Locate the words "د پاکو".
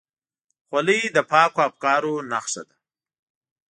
1.15-1.59